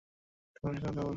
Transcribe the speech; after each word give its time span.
তুমি 0.55 0.65
ওনার 0.65 0.81
সাথে 0.81 0.89
কথা 0.89 0.99
বলো। 0.99 1.09